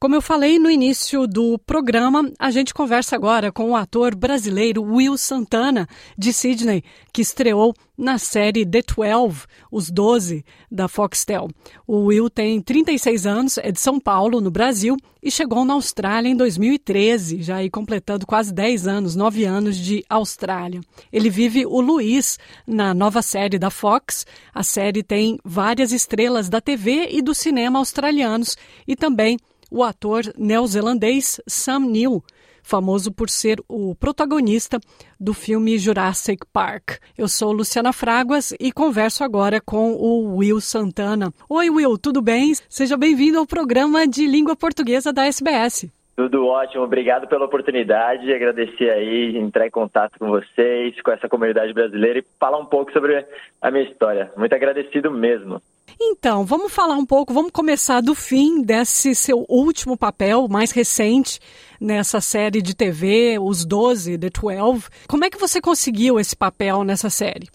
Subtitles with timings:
[0.00, 4.80] Como eu falei no início do programa, a gente conversa agora com o ator brasileiro
[4.80, 11.48] Will Santana, de Sydney, que estreou na série The 12, Os 12, da Foxtel.
[11.84, 16.28] O Will tem 36 anos, é de São Paulo, no Brasil, e chegou na Austrália
[16.28, 20.80] em 2013, já aí completando quase 10 anos, 9 anos de Austrália.
[21.12, 24.24] Ele vive o Luiz na nova série da Fox.
[24.54, 28.56] A série tem várias estrelas da TV e do cinema australianos
[28.86, 29.36] e também
[29.70, 32.22] o ator neozelandês Sam Neill,
[32.62, 34.78] famoso por ser o protagonista
[35.18, 36.98] do filme Jurassic Park.
[37.16, 41.32] Eu sou Luciana Fraguas e converso agora com o Will Santana.
[41.48, 42.54] Oi, Will, tudo bem?
[42.68, 45.97] Seja bem-vindo ao programa de língua portuguesa da SBS.
[46.18, 51.72] Tudo ótimo, obrigado pela oportunidade, agradecer aí, entrar em contato com vocês, com essa comunidade
[51.72, 53.24] brasileira e falar um pouco sobre
[53.62, 54.28] a minha história.
[54.36, 55.62] Muito agradecido mesmo.
[56.00, 61.38] Então, vamos falar um pouco, vamos começar do fim desse seu último papel, mais recente,
[61.80, 64.88] nessa série de TV, Os 12, The 12.
[65.08, 67.46] Como é que você conseguiu esse papel nessa série?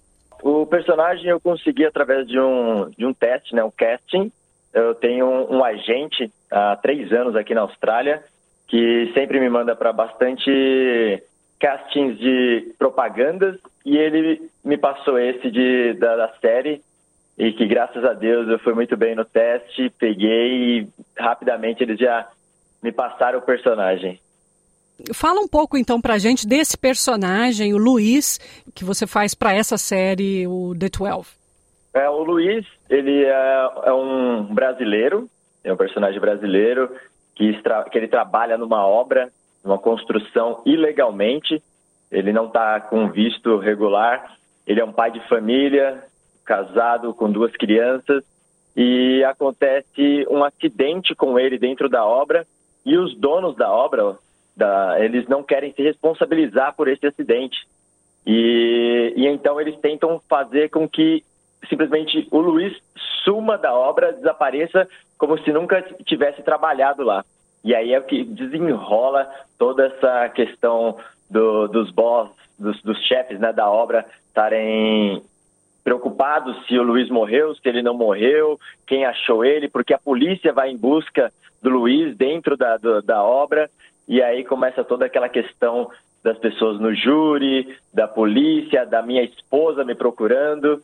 [0.42, 4.32] O personagem eu consegui através de um, de um teste, né, um casting.
[4.74, 8.24] Eu tenho um, um agente há três anos aqui na Austrália
[8.68, 11.22] que sempre me manda para bastante
[11.60, 16.82] castings de propagandas e ele me passou esse de, da, da, série
[17.38, 21.98] e que graças a Deus eu fui muito bem no teste, peguei e rapidamente eles
[21.98, 22.28] já
[22.82, 24.20] me passaram o personagem.
[25.14, 28.40] Fala um pouco então pra gente desse personagem, o Luiz,
[28.76, 31.30] que você faz para essa série, o The 12.
[31.94, 35.30] É, o Luiz, ele é, é um brasileiro,
[35.64, 36.90] é um personagem brasileiro
[37.36, 39.32] que, que ele trabalha numa obra,
[39.64, 41.62] numa construção ilegalmente,
[42.12, 46.04] ele não está com visto regular, ele é um pai de família,
[46.46, 48.24] casado com duas crianças,
[48.76, 52.46] e acontece um acidente com ele dentro da obra,
[52.86, 54.18] e os donos da obra,
[54.56, 57.58] da, eles não querem se responsabilizar por esse acidente.
[58.26, 61.24] E, e então eles tentam fazer com que
[61.70, 62.76] simplesmente o Luiz
[63.24, 64.88] suma da obra, desapareça
[65.18, 67.24] como se nunca tivesse trabalhado lá.
[67.64, 70.98] E aí é o que desenrola toda essa questão
[71.30, 72.30] do, dos boss,
[72.60, 75.22] dos, dos chefes né, da obra estarem
[75.84, 80.54] preocupados se o Luiz morreu, se ele não morreu, quem achou ele, porque a polícia
[80.54, 81.32] vai em busca
[81.62, 83.70] do Luiz dentro da, do, da obra,
[84.08, 85.90] e aí começa toda aquela questão
[86.24, 90.82] das pessoas no júri, da polícia, da minha esposa me procurando,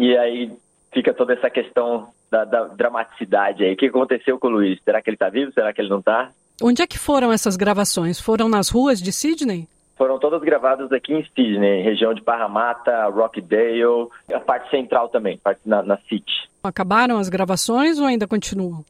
[0.00, 0.50] e aí
[0.92, 3.74] fica toda essa questão da, da dramaticidade aí.
[3.74, 4.80] O que aconteceu com o Luiz?
[4.82, 5.52] Será que ele está vivo?
[5.52, 6.30] Será que ele não está?
[6.62, 8.18] Onde é que foram essas gravações?
[8.18, 9.68] Foram nas ruas de Sydney?
[9.96, 15.60] Foram todas gravadas aqui em Sydney, região de Parramatta, Rockdale, a parte central também, parte
[15.66, 16.48] na, na City.
[16.64, 18.82] Acabaram as gravações ou ainda continuam?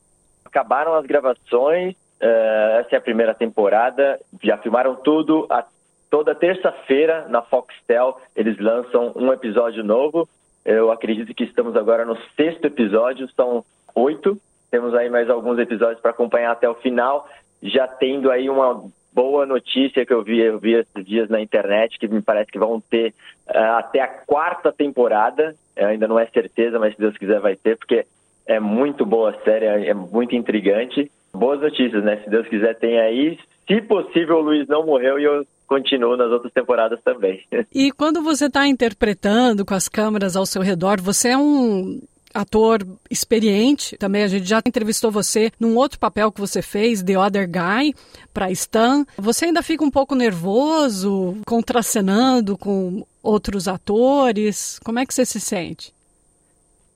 [0.44, 5.46] Acabaram as gravações, uh, essa é a primeira temporada, já filmaram tudo.
[5.50, 5.64] A,
[6.08, 10.28] toda terça-feira na Foxtel eles lançam um episódio novo
[10.70, 13.64] eu acredito que estamos agora no sexto episódio, são
[13.94, 14.38] oito.
[14.70, 17.28] Temos aí mais alguns episódios para acompanhar até o final.
[17.60, 21.98] Já tendo aí uma boa notícia que eu vi, eu vi esses dias na internet,
[21.98, 23.12] que me parece que vão ter
[23.48, 25.56] uh, até a quarta temporada.
[25.76, 28.06] Ainda não é certeza, mas se Deus quiser vai ter, porque
[28.46, 31.10] é muito boa a série, é muito intrigante.
[31.34, 32.18] Boas notícias, né?
[32.18, 33.38] Se Deus quiser, tem aí.
[33.66, 37.40] Se possível, o Luiz não morreu e eu continuo nas outras temporadas também.
[37.72, 42.00] E quando você está interpretando com as câmeras ao seu redor, você é um
[42.34, 43.96] ator experiente.
[43.96, 47.94] Também a gente já entrevistou você num outro papel que você fez, The Other Guy,
[48.34, 49.04] para Stan.
[49.16, 54.80] Você ainda fica um pouco nervoso, contracenando com outros atores?
[54.84, 55.92] Como é que você se sente?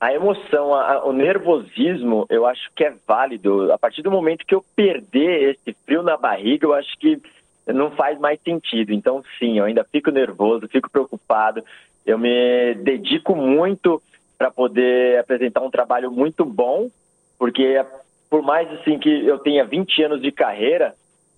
[0.01, 3.73] A emoção, a, o nervosismo, eu acho que é válido.
[3.73, 7.20] A partir do momento que eu perder esse frio na barriga, eu acho que
[7.66, 8.93] não faz mais sentido.
[8.93, 11.64] Então, sim, eu ainda fico nervoso, fico preocupado.
[12.05, 14.02] Eu me dedico muito
[14.37, 16.90] para poder apresentar um trabalho muito bom,
[17.38, 17.82] porque
[18.28, 20.94] por mais assim que eu tenha 20 anos de carreira,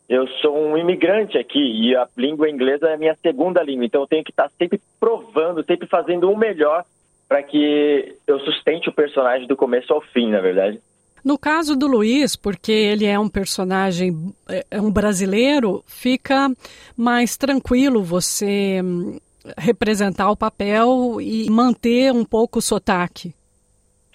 [0.08, 4.00] eu sou um imigrante aqui e a língua inglesa é a minha segunda língua, então
[4.00, 6.84] eu tenho que estar sempre provando, sempre fazendo o melhor
[7.28, 10.80] para que eu sustente o personagem do começo ao fim, na verdade.
[11.26, 14.32] No caso do Luiz, porque ele é um personagem,
[14.70, 16.48] é um brasileiro, fica
[16.96, 19.18] mais tranquilo você hum,
[19.58, 23.34] representar o papel e manter um pouco o sotaque.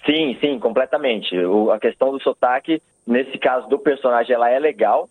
[0.06, 1.36] Sim, sim, completamente.
[1.36, 5.06] O, a questão do sotaque, nesse caso do personagem, ela é legal,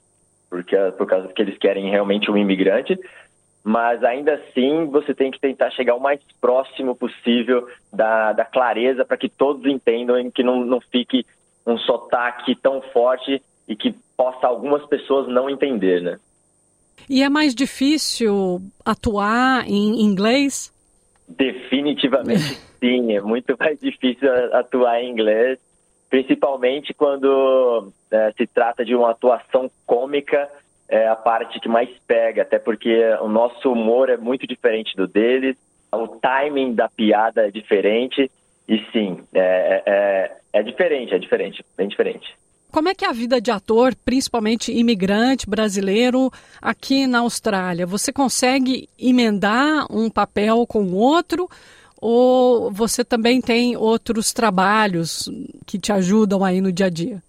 [0.50, 2.97] porque por causa que eles querem realmente um imigrante.
[3.63, 9.06] mas ainda assim você tem que tentar chegar o mais próximo possível da, da clareza
[9.06, 11.24] para que todos entendam e que não, não fique
[11.66, 16.19] um sotaque tão forte e que possa algumas pessoas não entender, né?
[17.10, 20.72] E é mais difícil atuar em inglês?
[21.28, 25.60] Definitivamente sim, é muito mais difícil atuar em inglês,
[26.10, 30.50] principalmente quando é, se trata de uma atuação cômica
[30.92, 35.07] é a parte que mais pega, até porque o nosso humor é muito diferente do
[35.07, 35.56] deles,
[35.90, 38.30] o timing da piada é diferente,
[38.68, 42.34] e sim, é, é, é diferente, é diferente, bem diferente.
[42.72, 46.31] Como é que é a vida de ator, principalmente imigrante brasileiro,
[46.62, 47.86] aqui na Austrália?
[47.86, 51.50] Você consegue emendar um papel com outro?
[52.00, 55.30] Ou você também tem outros trabalhos
[55.68, 57.22] que te ajudam aí no dia a dia?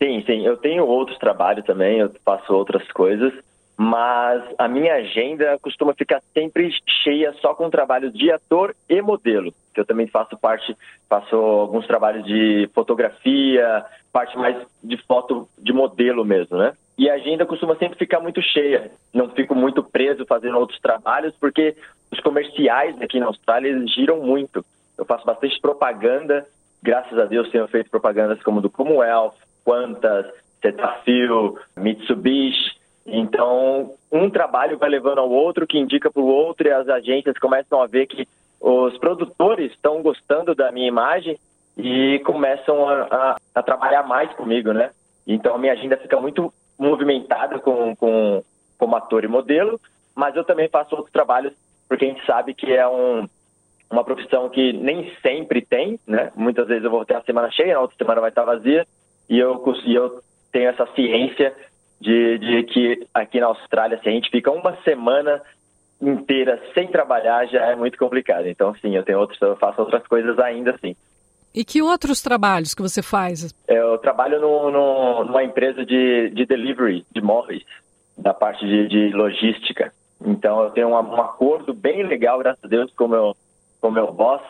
[0.00, 0.46] Sim, sim.
[0.46, 3.32] Eu tenho outros trabalhos também, eu faço outras coisas,
[3.76, 6.70] mas a minha agenda costuma ficar sempre
[7.02, 10.76] cheia só com trabalhos de ator e modelo, que eu também faço parte,
[11.08, 16.74] faço alguns trabalhos de fotografia, parte mais de foto de modelo mesmo, né?
[16.98, 18.90] E a agenda costuma sempre ficar muito cheia.
[19.12, 21.74] Não fico muito preso fazendo outros trabalhos, porque
[22.10, 24.64] os comerciais aqui na Austrália eles giram muito.
[24.98, 26.46] Eu faço bastante propaganda,
[26.82, 29.34] graças a Deus tenho feito propagandas como do Commonwealth,
[29.64, 30.26] Quantas,
[30.60, 32.81] Cetaphil, Mitsubishi.
[33.06, 37.38] Então, um trabalho vai levando ao outro, que indica para o outro, e as agências
[37.38, 38.28] começam a ver que
[38.60, 41.36] os produtores estão gostando da minha imagem
[41.76, 44.90] e começam a, a, a trabalhar mais comigo, né?
[45.26, 48.42] Então, a minha agenda fica muito movimentada com, com,
[48.78, 49.80] como ator e modelo,
[50.14, 51.52] mas eu também faço outros trabalhos,
[51.88, 53.26] porque a gente sabe que é um,
[53.90, 56.30] uma profissão que nem sempre tem, né?
[56.36, 58.86] Muitas vezes eu vou ter a semana cheia, na outra semana vai estar vazia,
[59.28, 60.20] e eu, e eu
[60.52, 61.54] tenho essa ciência
[62.02, 65.40] de, de que aqui na Austrália, se a gente fica uma semana
[66.00, 68.46] inteira sem trabalhar, já é muito complicado.
[68.48, 70.96] Então, sim, eu tenho outros, eu faço outras coisas ainda assim.
[71.54, 73.54] E que outros trabalhos que você faz?
[73.68, 77.62] Eu trabalho no, no, numa empresa de, de delivery de móveis,
[78.18, 79.92] da parte de, de logística.
[80.24, 83.36] Então, eu tenho um, um acordo bem legal, graças a Deus, com meu,
[83.80, 84.42] o meu boss,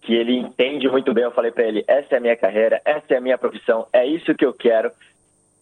[0.00, 1.24] que ele entende muito bem.
[1.24, 4.06] Eu falei para ele: essa é a minha carreira, essa é a minha profissão, é
[4.06, 4.90] isso que eu quero.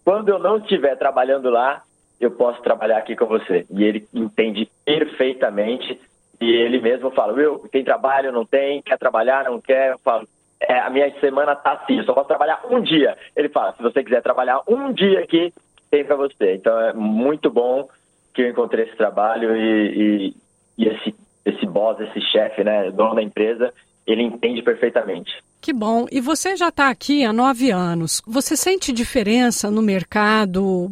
[0.05, 1.83] Quando eu não estiver trabalhando lá,
[2.21, 3.67] eu posso trabalhar aqui com você.
[3.71, 6.01] E ele entende perfeitamente.
[6.41, 8.83] E ele mesmo fala: Will, tem trabalho, não tem?
[8.83, 9.93] Quer trabalhar, não quer?
[9.93, 10.27] Eu falo:
[10.61, 13.17] é, a minha semana tá assim, eu só posso trabalhar um dia.
[13.37, 15.53] Ele fala: se você quiser trabalhar um dia aqui,
[15.91, 16.55] tem para você.
[16.55, 17.89] Então é muito bom
[18.33, 20.37] que eu encontrei esse trabalho e, e,
[20.79, 21.15] e esse,
[21.45, 23.73] esse boss, esse chefe, né, dono da empresa,
[24.07, 25.33] ele entende perfeitamente.
[25.63, 26.07] Que bom.
[26.11, 28.21] E você já está aqui há nove anos.
[28.27, 30.91] Você sente diferença no mercado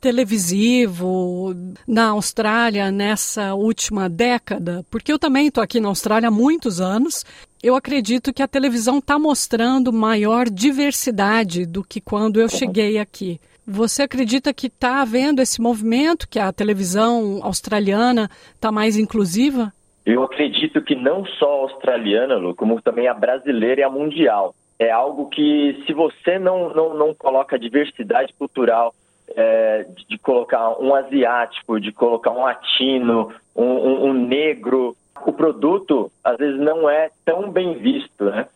[0.00, 1.54] televisivo
[1.86, 4.82] na Austrália nessa última década?
[4.90, 7.22] Porque eu também estou aqui na Austrália há muitos anos.
[7.62, 13.38] Eu acredito que a televisão está mostrando maior diversidade do que quando eu cheguei aqui.
[13.66, 19.70] Você acredita que está havendo esse movimento, que a televisão australiana está mais inclusiva?
[20.04, 24.54] Eu acredito que não só a australiana, Lu, como também a brasileira e a mundial.
[24.78, 28.94] É algo que, se você não, não, não coloca diversidade cultural,
[29.36, 36.10] é, de colocar um asiático, de colocar um latino, um, um, um, negro, o produto
[36.24, 38.46] às vezes não é tão bem visto, né?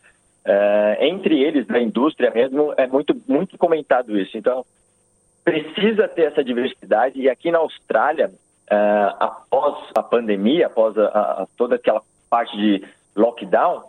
[0.45, 4.37] É, entre eles, na indústria mesmo, é muito, muito comentado isso.
[4.37, 4.65] Então,
[5.43, 8.31] precisa ter essa diversidade e aqui na Austrália
[8.73, 12.83] uh, após a pandemia, após a, a, toda aquela parte de
[13.15, 13.83] lockdown,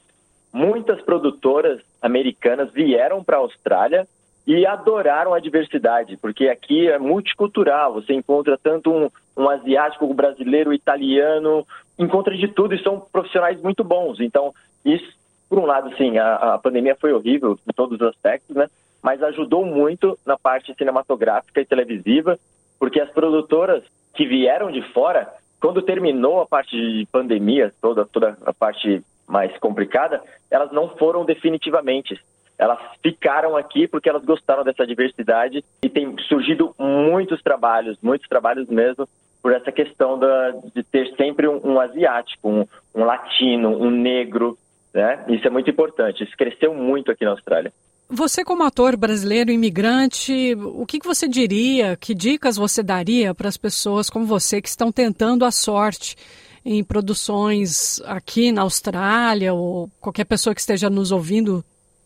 [0.53, 4.07] muitas produtoras americanas vieram para a Austrália
[4.47, 10.15] e adoraram a diversidade, porque aqui é multicultural, você encontra tanto um, um asiático, um
[10.15, 11.67] brasileiro, um italiano,
[11.99, 14.21] encontra de tudo e são profissionais muito bons.
[14.21, 14.53] Então,
[14.85, 15.17] isso,
[15.49, 18.69] por um lado, sim, a, a pandemia foi horrível em todos os aspectos, né?
[19.03, 22.39] Mas ajudou muito na parte cinematográfica e televisiva,
[22.85, 25.27] porque as produtoras que vieram de fora,
[25.59, 31.25] quando terminou a parte de pandemia, toda, toda a parte mais complicada, elas não foram
[31.25, 32.21] definitivamente.
[32.59, 38.69] Elas ficaram aqui porque elas gostaram dessa diversidade e tem surgido muitos trabalhos, muitos trabalhos
[38.69, 39.09] mesmo,
[39.43, 44.59] por essa questão da, de ter sempre um, um asiático, um, um latino, um negro,
[44.93, 45.25] né?
[45.29, 46.23] Isso é muito importante.
[46.23, 47.73] Isso cresceu muito aqui na Austrália.
[48.09, 53.49] Você, como ator brasileiro imigrante, o que, que você diria, que dicas você daria para
[53.49, 56.17] as pessoas como você que estão tentando a sorte
[56.65, 61.65] em produções aqui na Austrália ou qualquer pessoa que esteja nos ouvindo,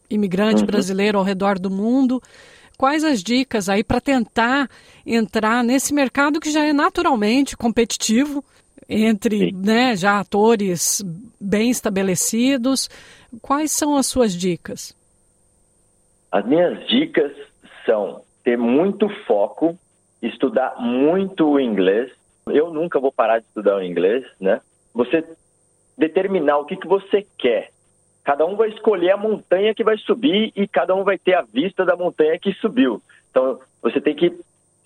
[0.09, 0.67] imigrante uhum.
[0.67, 2.23] brasileiro ao redor do mundo?
[2.77, 4.71] Quais as dicas aí para tentar
[5.05, 8.45] entrar nesse mercado que já é naturalmente competitivo?
[8.89, 11.03] entre né, já atores
[11.39, 12.89] bem estabelecidos.
[13.43, 14.97] Quais são as suas dicas?
[16.31, 17.33] As minhas dicas
[17.87, 19.79] são ter muito foco,
[20.23, 22.11] estudar muito o inglês.
[22.47, 24.61] Eu nunca vou parar de estudar o inglês, né?
[24.95, 25.25] Você
[25.97, 27.71] determinar o que, que você quer.
[28.25, 31.43] Cada um vai escolher a montanha que vai subir e cada um vai ter a
[31.43, 33.03] vista da montanha que subiu.
[33.31, 34.39] Então, você tem que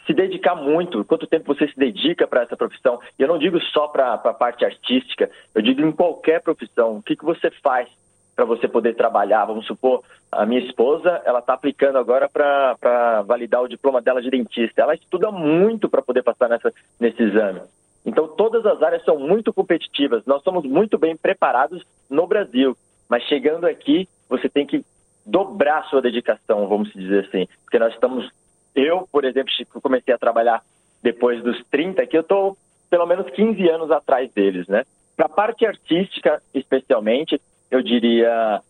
[0.06, 1.04] se dedicar muito.
[1.04, 3.00] Quanto tempo você se dedica para essa profissão?
[3.18, 6.96] E eu não digo só para a parte artística, eu digo em qualquer profissão.
[6.96, 7.88] O que, que você faz
[8.34, 9.44] para você poder trabalhar.
[9.44, 14.30] Vamos supor, a minha esposa, ela está aplicando agora para validar o diploma dela de
[14.30, 14.82] dentista.
[14.82, 17.60] Ela estuda muito para poder passar nessa, nesse exame.
[18.04, 20.24] Então, todas as áreas são muito competitivas.
[20.26, 22.76] Nós somos muito bem preparados no Brasil,
[23.08, 24.84] mas chegando aqui, você tem que
[25.24, 27.46] dobrar sua dedicação, vamos dizer assim.
[27.64, 28.28] Porque nós estamos.
[28.74, 30.62] Eu, por exemplo, comecei a trabalhar
[31.02, 32.56] depois dos 30, que eu estou
[32.88, 34.84] pelo menos 15 anos atrás deles, né?
[35.16, 37.40] Para a parte artística, especialmente,
[37.72, 38.60] eu diria,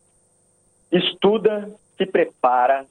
[0.92, 1.68] estuda,
[1.98, 2.86] se prepara,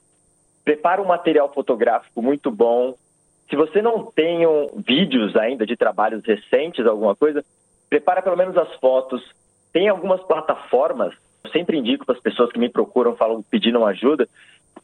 [0.62, 2.94] prepara um material fotográfico muito bom.
[3.48, 7.42] Se você não tem um, vídeos ainda de trabalhos recentes, alguma coisa,
[7.88, 9.22] prepara pelo menos as fotos.
[9.72, 14.28] Tem algumas plataformas, eu sempre indico para as pessoas que me procuram, falam pedindo ajuda,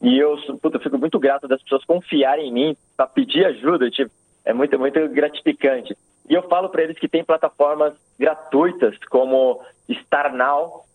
[0.00, 4.10] e eu, puta, fico muito grato das pessoas confiarem em mim para pedir ajuda, tipo,
[4.46, 5.94] é muito, muito gratificante.
[6.26, 10.87] E eu falo para eles que tem plataformas gratuitas como StarNow,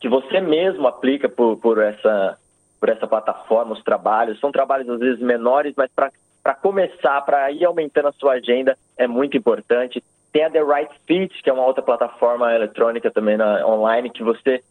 [0.00, 2.38] que você mesmo aplica por, por, essa,
[2.78, 4.38] por essa plataforma, os trabalhos.
[4.40, 9.06] São trabalhos às vezes menores, mas para começar, para ir aumentando a sua agenda, é
[9.06, 10.02] muito importante.
[10.32, 14.22] Tem a The Right Fit, que é uma outra plataforma eletrônica também na, online, que
[14.22, 14.62] você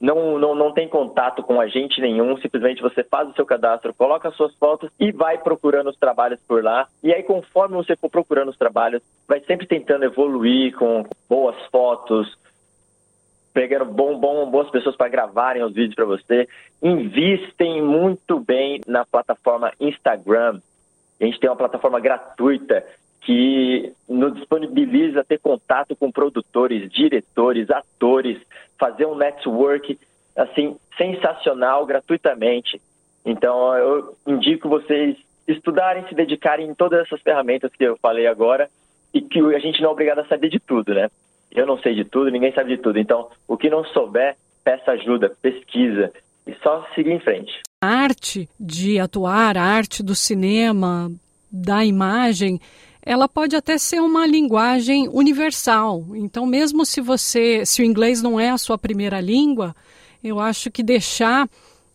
[0.00, 4.28] não, não, não tem contato com agente nenhum, simplesmente você faz o seu cadastro, coloca
[4.28, 6.88] as suas fotos e vai procurando os trabalhos por lá.
[7.02, 12.38] E aí, conforme você for procurando os trabalhos, vai sempre tentando evoluir com boas fotos,
[13.52, 16.48] pegando bom, bom, boas pessoas para gravarem os vídeos para você.
[16.82, 20.60] Investem muito bem na plataforma Instagram.
[21.20, 22.84] A gente tem uma plataforma gratuita
[23.20, 28.40] que nos disponibiliza ter contato com produtores, diretores, atores,
[28.78, 29.98] fazer um network
[30.36, 32.80] assim sensacional gratuitamente.
[33.24, 35.16] Então eu indico vocês
[35.46, 38.70] estudarem, se dedicarem em todas essas ferramentas que eu falei agora
[39.12, 41.08] e que a gente não é obrigado a saber de tudo, né?
[41.50, 42.98] Eu não sei de tudo, ninguém sabe de tudo.
[42.98, 46.12] Então, o que não souber, peça ajuda, pesquisa
[46.46, 47.60] e só seguir em frente.
[47.80, 51.10] A arte de atuar, a arte do cinema,
[51.50, 52.60] da imagem,
[53.02, 56.04] ela pode até ser uma linguagem universal.
[56.14, 59.74] Então, mesmo se você, se o inglês não é a sua primeira língua,
[60.22, 61.48] eu acho que deixar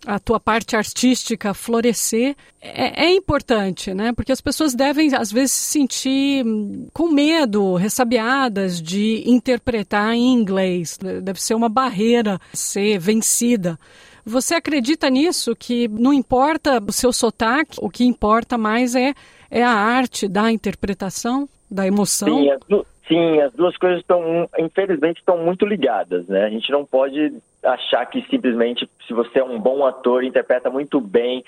[0.06, 4.14] a tua parte artística florescer é, é, importante, né?
[4.14, 10.34] Porque as pessoas devem, às vezes, se sentir hum, com medo, ressabiadas de interpretar em
[10.34, 10.98] inglês.
[11.24, 13.80] Deve ser uma barreira ser vencida.
[14.26, 15.56] Você acredita nisso?
[15.56, 19.14] Que não importa o seu sotaque, o que importa mais é,
[19.50, 22.40] é a arte da interpretação, da emoção?
[22.40, 26.46] Sim, as, sim, as duas coisas estão, infelizmente, estão muito ligadas, né?
[26.46, 27.34] A gente não pode
[27.64, 31.44] achar que simplesmente se você é um bom ator, interpreta muito bem,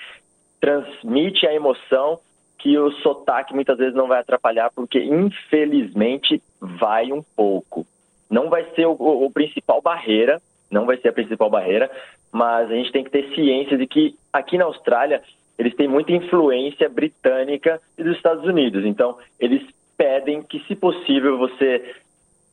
[0.60, 2.18] transmite a emoção,
[2.58, 7.86] que o sotaque muitas vezes não vai atrapalhar, porque infelizmente vai um pouco.
[8.28, 11.90] Não vai ser o, o, principal barreira, não vai ser a principal barreira,
[12.32, 15.22] mas a gente tem que ter ciência de que aqui na Austrália
[15.56, 18.84] eles têm muita influência britânica e dos Estados Unidos.
[18.84, 19.62] Então, eles
[19.98, 21.96] pedem que, se possível, você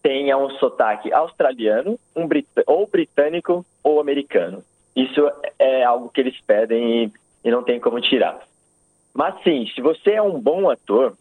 [0.01, 4.63] tenha um sotaque australiano, um brit ou britânico ou americano.
[4.95, 5.21] Isso
[5.59, 7.11] é algo que eles pedem e,
[7.47, 8.39] e não tem como tirar.
[9.13, 11.13] Mas sim, se você é um bom ator,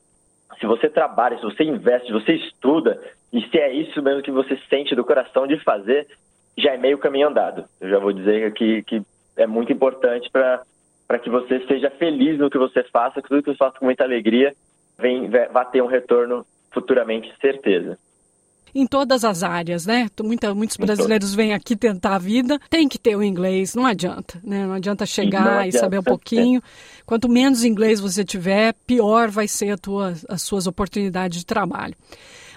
[0.59, 3.01] se você trabalha, se você investe, se você estuda,
[3.33, 6.07] e se é isso mesmo que você sente do coração de fazer,
[6.57, 7.65] já é meio caminho andado.
[7.81, 9.03] Eu já vou dizer que, que
[9.37, 13.51] é muito importante para que você seja feliz no que você faça, que tudo que
[13.51, 14.55] você faça com muita alegria
[14.99, 17.99] vem, vai ter um retorno futuramente, certeza
[18.75, 20.09] em todas as áreas, né?
[20.21, 24.41] Muita, muitos brasileiros vêm aqui tentar a vida, tem que ter o inglês, não adianta,
[24.43, 24.67] né?
[24.67, 25.77] Não adianta chegar não adianta.
[25.77, 26.61] e saber um pouquinho.
[27.07, 31.95] Quanto menos inglês você tiver, pior vai ser a tua, as suas oportunidades de trabalho.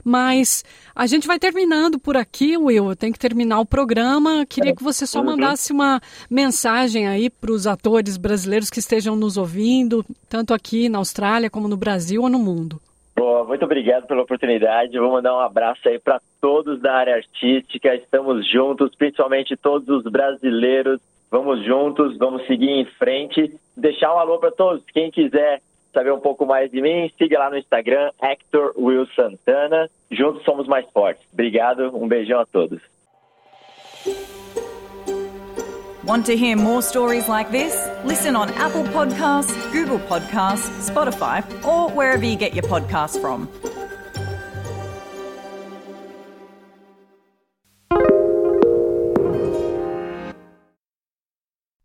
[0.04, 0.64] Mas
[0.96, 2.90] a gente vai terminando por aqui, Will.
[2.90, 4.46] Eu tenho que terminar o programa.
[4.46, 9.38] Queria que você só mandasse uma mensagem aí para os atores brasileiros que estejam nos
[9.38, 12.80] ouvindo, tanto aqui na Austrália como no Brasil ou no mundo.
[13.16, 15.00] Boa, muito obrigado pela oportunidade.
[15.00, 17.96] vou mandar um abraço aí para todos da área artística.
[17.96, 21.02] Estamos juntos, principalmente todos os brasileiros.
[21.30, 23.54] Vamos juntos, vamos seguir em frente.
[23.76, 24.84] Deixar um alô para todos.
[24.94, 25.62] Quem quiser
[25.98, 29.90] saber um pouco mais de mim, siga lá no Instagram, Hector Will Santana.
[30.12, 31.26] Juntos somos mais fortes.
[31.34, 32.80] Obrigado, um beijão a todos.
[36.04, 37.76] Want to hear more stories like this?
[38.06, 43.50] Listen on Apple Podcasts, Google Podcasts, Spotify, or wherever you get your podcasts from.